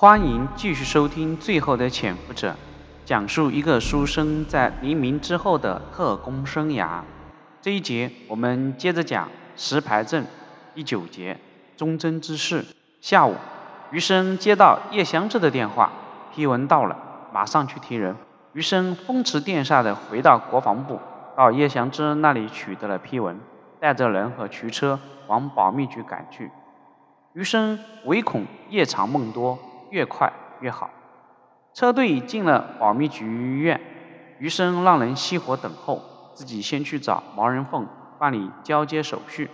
[0.00, 2.52] 欢迎继续收听《最后的潜伏者》，
[3.04, 7.02] 讲述一个书生在黎明之后的特工生涯。
[7.60, 10.24] 这一节我们接着讲石牌镇
[10.74, 11.36] 第九节
[11.76, 12.64] 忠贞之事。
[13.02, 13.34] 下午，
[13.90, 15.92] 余生接到叶祥志的电话，
[16.34, 16.96] 批文到了，
[17.30, 18.16] 马上去提人。
[18.54, 20.98] 余生风驰电掣地回到国防部，
[21.36, 23.38] 到叶祥之那里取得了批文，
[23.78, 26.50] 带着人和驱车往保密局赶去。
[27.34, 29.58] 余生唯恐夜长梦多。
[29.90, 30.90] 越快越好。
[31.72, 33.80] 车队进了保密局医院，
[34.38, 36.02] 余生让人熄火等候，
[36.34, 37.86] 自己先去找毛人凤
[38.18, 39.50] 办理交接手续。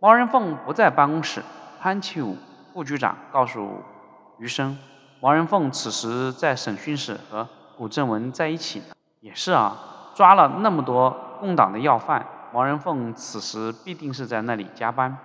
[0.00, 1.42] 毛人凤不在办公室，
[1.80, 2.36] 潘启武
[2.72, 3.82] 副局长告诉
[4.38, 4.76] 余生，
[5.20, 8.86] 毛人凤此时在审讯室和古正文在一起呢。
[9.20, 9.76] 也是啊，
[10.14, 15.16] 抓了那么多共党的要犯，毛人凤此时必定是在那里加班。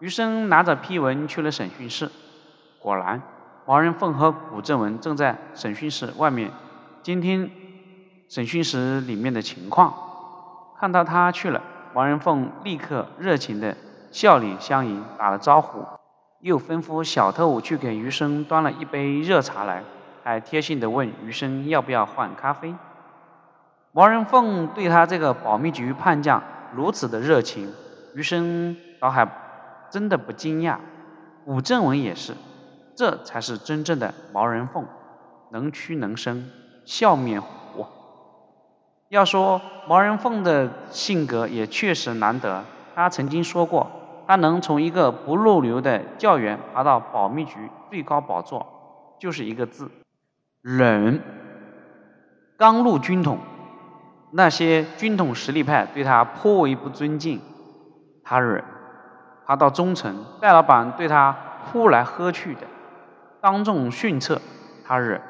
[0.00, 2.10] 余生拿着批文去了审讯室，
[2.80, 3.22] 果然。
[3.64, 6.50] 毛人凤和古正文正在审讯室外面
[7.02, 7.50] 监听
[8.28, 9.94] 审讯室里面的情况。
[10.80, 11.62] 看到他去了，
[11.94, 13.76] 毛人凤立刻热情的
[14.10, 15.84] 笑脸相迎，打了招呼，
[16.40, 19.84] 又吩咐小特务去给余生端了一杯热茶来，
[20.24, 22.74] 还贴心的问余生要不要换咖啡。
[23.92, 26.42] 毛人凤对他这个保密局叛将
[26.74, 27.72] 如此的热情，
[28.14, 29.28] 余生倒还
[29.90, 30.78] 真的不惊讶。
[31.44, 32.34] 古正文也是。
[32.94, 34.86] 这才是真正的毛人凤，
[35.50, 36.50] 能屈能伸，
[36.84, 37.48] 笑面虎。
[39.08, 42.64] 要说毛人凤的性格也确实难得。
[42.94, 43.90] 他曾经说过，
[44.26, 49.90] 他能从一个不入流的教员爬到保密局最高宝座，就是一个字：
[50.60, 51.20] 忍。
[52.56, 53.38] 刚入军统，
[54.30, 57.40] 那些军统实力派对他颇为不尊敬，
[58.22, 58.62] 他忍；
[59.46, 62.60] 爬到中层，戴老板对他呼来喝去的。
[63.42, 64.40] 当众训斥，
[64.86, 65.20] 他忍；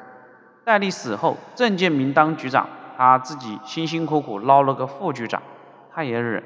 [0.63, 5.41] 戴笠死后，郑建民当局长，他自己辛辛苦苦捞了个副局长，
[5.91, 6.43] 他也忍。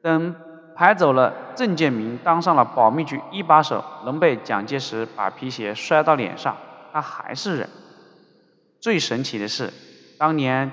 [0.00, 0.34] 等
[0.74, 6.56] 排走了郑建民，当上了保密局一把手，能被蒋介石把皮鞋摔到脸上，
[6.94, 7.68] 他还是忍。
[8.80, 9.70] 最神奇的是，
[10.18, 10.72] 当年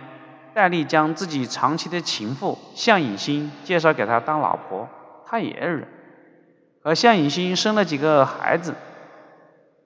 [0.53, 4.87] 戴笠将自己长期的情妇向颖欣介绍给他当老婆，
[5.25, 5.85] 他也忍。
[6.81, 8.73] 和向颖欣生了几个孩子。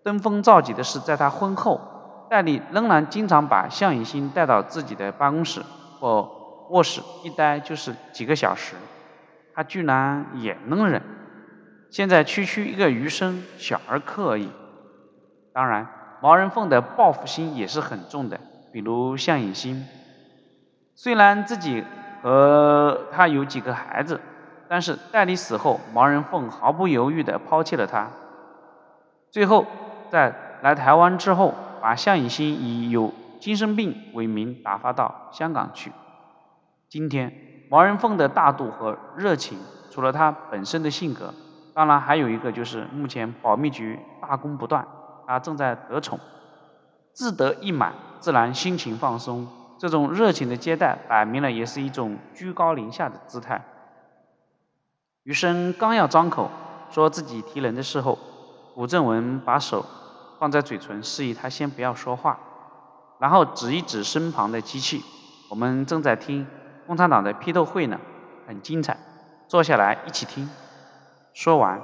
[0.05, 1.81] 登峰造极的是，在他婚后，
[2.29, 5.63] 戴笠仍然经常把向颖欣带到自己的办公室
[5.99, 8.75] 或卧室，一待就是几个小时。
[9.55, 11.01] 他居然也能忍。
[11.89, 14.51] 现在区区一个余生，小儿科而已。
[15.51, 15.87] 当然，
[16.21, 18.39] 毛人凤的报复心也是很重的。
[18.71, 19.87] 比如向颖欣，
[20.93, 21.83] 虽然自己
[22.21, 24.21] 和他有几个孩子，
[24.69, 28.11] 但是戴笠死后，毛人凤毫不犹豫地抛弃了他。
[29.31, 29.65] 最后。
[30.11, 35.91] 在来台湾之后，把向颖欣以有精神病为名打发到香港去。
[36.89, 37.33] 今天
[37.69, 39.59] 毛人凤的大度和热情，
[39.91, 41.33] 除了他本身的性格，
[41.73, 44.87] 当然还有一个就是目前保密局大功不断，
[45.27, 46.19] 他正在得宠，
[47.13, 49.47] 志得意满，自然心情放松。
[49.77, 53.61] 这种热情的接待，摆明了也是一种居高临下的姿态。
[55.23, 56.49] 余生刚要张口
[56.91, 58.17] 说自己提人的时候。
[58.75, 59.85] 古正文把手
[60.37, 62.37] 放在嘴唇，示意他先不要说话，
[63.19, 65.01] 然后指一指身旁的机器。
[65.49, 66.45] 我们正在听
[66.85, 67.97] 共产党的批斗会呢，
[68.45, 68.97] 很精彩，
[69.47, 70.49] 坐下来一起听。
[71.33, 71.81] 说完，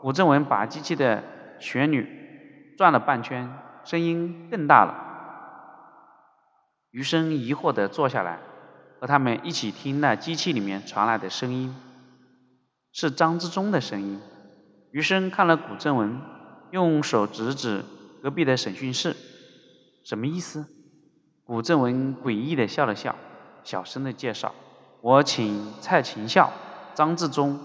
[0.00, 1.22] 古正文把机器的
[1.60, 2.02] 旋钮
[2.76, 3.48] 转了半圈，
[3.84, 4.94] 声音更大了。
[6.90, 8.40] 余生疑惑地坐下来，
[9.00, 11.72] 和他们一起听那机器里面传来的声音，
[12.92, 14.20] 是张之忠的声音。
[14.92, 16.20] 余生看了古正文，
[16.70, 17.82] 用手指指
[18.22, 19.16] 隔壁的审讯室，
[20.04, 20.66] 什么意思？
[21.46, 23.16] 古正文诡异的笑了笑，
[23.64, 24.54] 小声的介绍
[25.00, 26.52] ：“我请蔡勤孝、
[26.92, 27.58] 张志忠、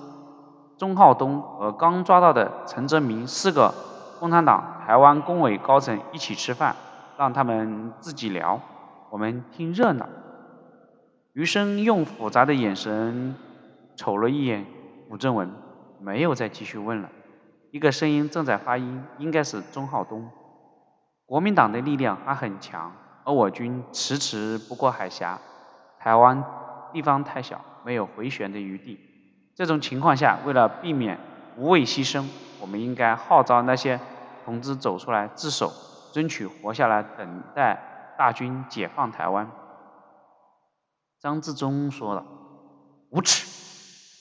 [0.78, 3.74] 钟浩东和刚抓到的陈泽明四个
[4.22, 6.78] 共产党台湾工委高层一起吃饭，
[7.18, 8.62] 让他们自己聊，
[9.10, 10.08] 我们听热闹。”
[11.34, 13.36] 余生用复杂的眼神
[13.98, 14.66] 瞅了一眼
[15.10, 15.52] 古正文，
[16.00, 17.10] 没有再继续问了。
[17.78, 20.32] 一个声音正在发音，应该是钟浩东。
[21.28, 22.92] 国民党的力量还很强，
[23.24, 25.40] 而我军迟迟不过海峡。
[26.00, 26.44] 台湾
[26.92, 29.00] 地方太小，没有回旋的余地。
[29.54, 31.20] 这种情况下，为了避免
[31.56, 32.26] 无谓牺牲，
[32.60, 34.00] 我们应该号召那些
[34.44, 35.72] 同志走出来自首，
[36.12, 39.52] 争取活下来，等待大军解放台湾。
[41.22, 42.26] 张自忠说了
[43.14, 43.46] ：“无耻！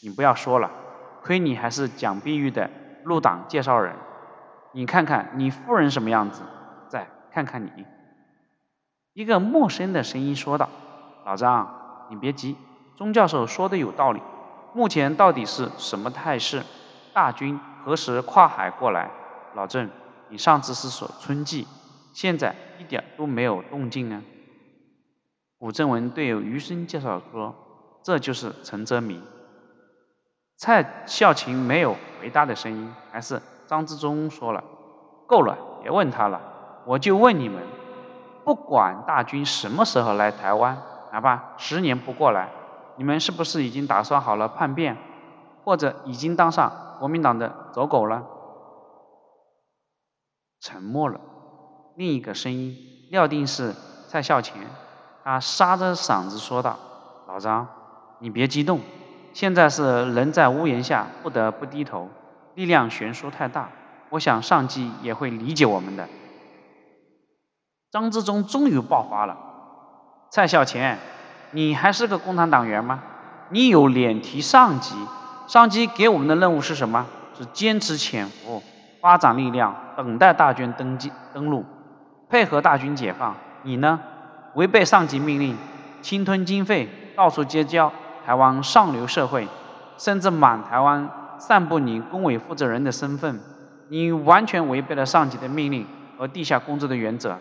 [0.06, 0.70] 你不要说了，
[1.23, 2.69] 亏你还是蒋碧玉的。”
[3.06, 3.94] 入党介绍人，
[4.73, 6.43] 你看看你夫人什么样子，
[6.88, 7.70] 再看看你。”
[9.14, 10.69] 一个陌生的声音说道
[11.25, 12.56] ：“老张，你别急，
[12.97, 14.20] 钟教授说的有道理。
[14.75, 16.64] 目前到底是什么态势？
[17.14, 19.11] 大军何时跨海过来？
[19.55, 19.88] 老郑，
[20.29, 21.67] 你上次是说春季，
[22.12, 24.20] 现在一点都没有动静啊。”
[25.58, 27.55] 古正文对余生介绍说
[28.03, 29.23] ：“这就是陈泽民。”
[30.56, 34.64] 蔡孝勤没有回答的声音，还是张之忠说了
[35.29, 36.41] ：“够了，别问他了，
[36.87, 37.62] 我就问你们，
[38.44, 40.79] 不管大军什么时候来台湾，
[41.12, 42.49] 哪怕十年不过来，
[42.97, 44.97] 你们是不是已经打算好了叛变，
[45.64, 48.25] 或者已经当上国民党的走狗了？”
[50.61, 51.20] 沉默了。
[51.97, 52.75] 另一个声音
[53.11, 53.75] 料定是
[54.08, 54.55] 蔡孝乾。
[55.23, 56.79] 他沙着嗓子说道
[57.29, 57.67] ：“老张，
[58.20, 58.81] 你别激动，
[59.36, 62.08] 现在是人在屋檐下，不得不低头，
[62.54, 63.68] 力量悬殊太大，
[64.08, 66.08] 我想上级也会理解我们的。”
[67.92, 69.36] 张之忠终于爆发了
[70.32, 70.96] ：“蔡孝乾，
[71.50, 73.02] 你还是个共产党员吗？
[73.50, 74.94] 你有脸提上级？
[75.46, 77.04] 上级给我们的任务是什么？
[77.38, 78.62] 是坚持潜伏，
[79.02, 81.66] 发展力量，等待大军登基登陆，
[82.30, 83.36] 配合大军解放。
[83.64, 84.00] 你呢？”
[84.56, 85.58] 违背上级命令，
[86.00, 87.92] 侵吞经费，到处结交
[88.26, 89.46] 台湾上流社会，
[89.99, 91.08] 甚至满台湾
[91.38, 93.38] 散布你工委负责人的身份，
[93.88, 95.87] 你完全违背了上级的命令
[96.19, 97.38] 和地下工作的原则。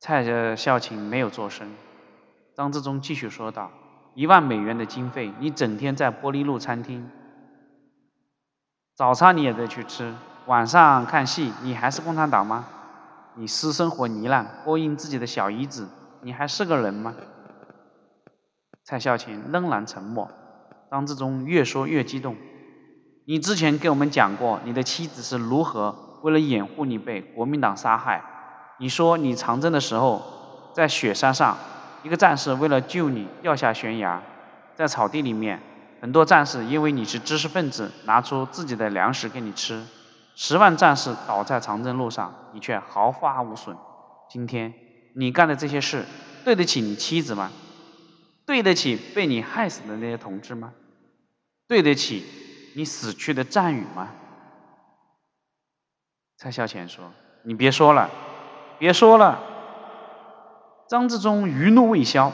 [0.00, 1.72] 蔡孝勤没有作声。
[2.54, 3.70] 张志忠继续说道
[4.12, 7.10] ：“一万美元的经费，你整天在玻璃路餐厅，
[8.94, 10.12] 早餐你也得去吃，
[10.44, 12.66] 晚上看戏，你还是共产党吗？”
[13.36, 15.88] 你私生活糜烂，勾引自己的小姨子，
[16.20, 17.14] 你还是个人吗？
[18.90, 20.28] 蔡孝乾仍然沉默。
[20.90, 22.36] 张志忠越说越激动。
[23.24, 28.24] 你之前给我们讲过，你的妻子是如何为了掩护你被国民党杀害。
[28.80, 31.56] 你说你长征的时候，在雪山上，
[32.02, 34.22] 一个战士为了救你掉下悬崖，
[34.74, 35.60] 在草地里面，
[36.00, 39.84] 很多战士因为你是知识分子，拿出自己的粮食给你吃。
[40.34, 43.76] 十万战士倒在长征路上，你却毫发无损。
[44.28, 44.74] 今天
[45.14, 46.04] 你干的这些事，
[46.44, 47.52] 对得起你妻子吗？
[48.50, 50.72] 对得起被你害死的那些同志吗？
[51.68, 52.26] 对得起
[52.74, 54.08] 你死去的战友吗？
[56.36, 57.12] 蔡孝乾说
[57.46, 58.10] ：“你别说了，
[58.80, 59.38] 别说了。”
[60.90, 62.32] 张志忠余怒未消：“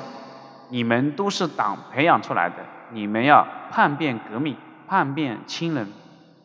[0.72, 4.56] 你们都是党培养出来的，你们要叛变革命，
[4.88, 5.92] 叛变亲人，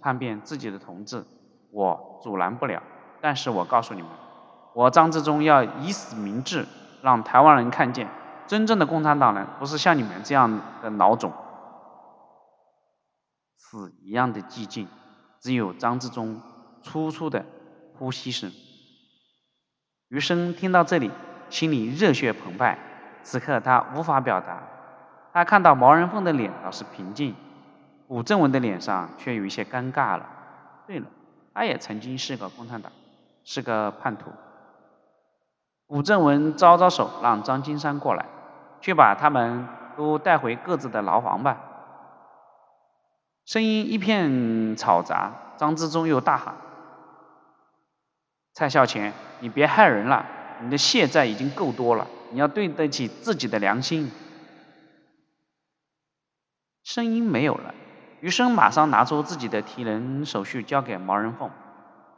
[0.02, 1.24] 叛变自己的同志。”
[1.72, 2.84] 我阻拦不了，
[3.22, 4.12] 但是我告诉你们，
[4.74, 6.68] 我张志忠要以死明志，
[7.02, 8.10] 让台湾人看见，
[8.52, 11.32] 真正的共产党人不是像你们这样的孬种，
[13.56, 14.90] 死一样的寂静，
[15.40, 16.42] 只有张志忠
[16.84, 17.46] 粗粗的
[17.98, 18.52] 呼吸声。
[20.10, 21.12] 余生听到这里，
[21.50, 22.78] 心里热血澎湃，
[23.24, 24.64] 此刻他无法表达，
[25.32, 27.34] 他看到毛人凤的脸倒是平静，
[28.10, 30.26] 古正文的脸上却有一些尴尬了。
[30.86, 31.08] 对了。
[31.54, 32.92] 他也曾经是个共产党，
[33.46, 34.30] 是个叛徒。
[35.88, 38.26] 古正文招招手，让张金山过来，
[38.82, 41.58] 去把他们都带回各自的牢房吧。
[43.46, 46.56] 声音一片嘈杂，张之忠又大喊
[48.54, 50.26] ：“蔡孝乾，你别害人了！
[50.62, 54.12] 你的欠债已经够多了，你要对得起自己的良心。”
[56.84, 57.74] 声音没有了。
[58.20, 61.50] 余生马上拿出自己的提人手续交给毛人凤，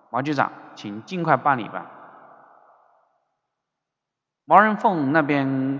[0.09, 1.89] 毛局长，请尽快办理吧。
[4.43, 5.79] 毛人凤那边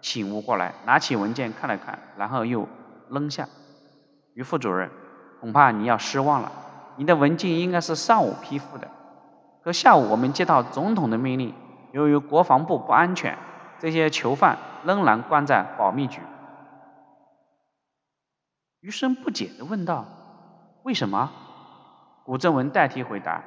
[0.00, 2.68] 醒悟过来，拿起文件看了看，然后又
[3.10, 3.48] 扔下。
[4.34, 4.90] 余副主任，
[5.40, 6.52] 恐怕你要失望了，
[6.96, 8.88] 你的文件应该是上午批复的，
[9.62, 11.54] 可下午我们接到总统的命令，
[11.92, 13.36] 由于国防部不安全，
[13.80, 16.20] 这些囚犯仍然关在保密局。
[18.80, 20.04] 余生不解地问道
[20.84, 21.32] ：“为什么？”
[22.24, 23.42] 古正文代替回答：“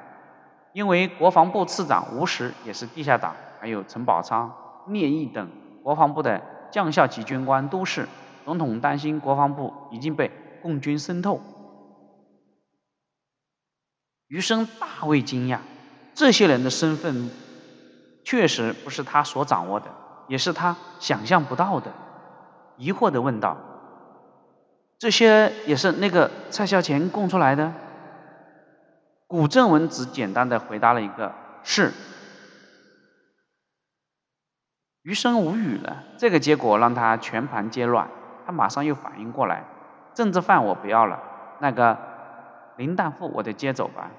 [0.74, 4.52] 因为国防部次长吴石也是地下党，还有陈宝昌、
[4.88, 5.48] 聂毅等
[5.82, 8.08] 国防部的将校级军官都是。
[8.44, 11.40] 总统担心国防部已经被共军渗透。”
[14.26, 15.58] 余生大为惊讶，
[16.14, 17.30] 这些人的身份
[18.24, 19.86] 确实不是他所掌握的，
[20.26, 21.92] 也是他想象不到的。
[22.78, 23.56] 疑惑地问道。
[24.98, 27.72] 这些也是那个蔡孝乾供出来的。
[29.26, 31.92] 古正文只简单的回答了一个是。
[35.02, 38.08] 余生无语了，这个结果让他全盘皆乱。
[38.46, 39.64] 他马上又反应过来，
[40.14, 41.20] 政治犯我不要了，
[41.60, 41.98] 那个
[42.76, 44.10] 林大富我得接走吧。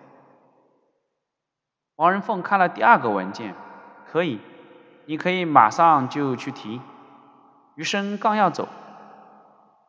[1.95, 3.53] 王仁凤看了第二个文件，
[4.11, 4.39] 可以，
[5.05, 6.81] 你可以马上就去提。
[7.75, 8.67] 余生刚要走，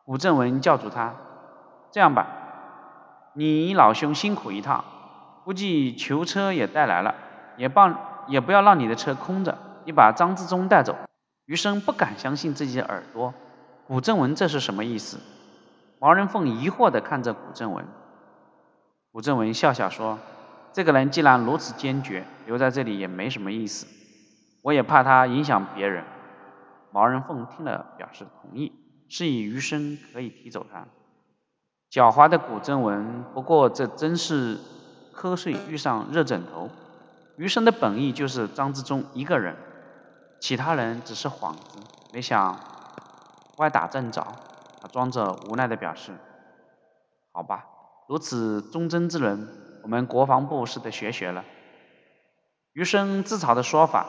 [0.04, 1.14] 古正文叫住他
[1.90, 2.26] ：“这样吧，
[3.34, 4.84] 你老兄辛苦一趟，
[5.44, 7.14] 估计囚车也带来了，
[7.56, 7.96] 也帮
[8.28, 10.96] 也不要让你的车空着，你把张之忠带走。”
[11.46, 13.34] 余生不敢相信自己的耳朵，
[13.86, 15.18] 古正文这是什么意思？
[15.98, 17.84] 毛人凤疑惑地看着古正文。
[19.12, 20.18] 古正文笑笑说。
[20.72, 23.86] 这个人既然如此坚决，留在这里也没什么意思。
[24.60, 26.02] 我也怕他影响别人。
[26.90, 28.72] 毛人凤听了表示同意，
[29.08, 30.86] 示意余生可以提走他。
[31.92, 34.58] 狡猾的古正文，不过这真是
[35.14, 36.70] 瞌睡遇上热枕头。
[37.36, 39.54] 余生的本意就是张之忠一个人，
[40.44, 41.78] 其他人只是幌子。
[42.12, 42.60] 没想
[43.56, 44.26] 歪打正着，
[44.78, 46.12] 他装着无奈的表示
[47.32, 47.64] ：“好吧，
[48.08, 49.48] 如此忠贞之人。”
[49.82, 51.46] 我们国防部是得学学了。
[52.74, 54.06] 余生自嘲的说法，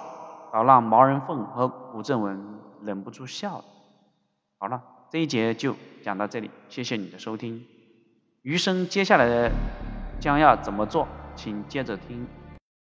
[0.51, 3.63] 倒让毛人凤和古正文忍不住笑了。
[4.57, 5.73] 好了，这一节就
[6.03, 7.65] 讲到这里，谢谢你的收听。
[8.41, 9.49] 余生接下来
[10.19, 12.27] 将要怎么做，请接着听。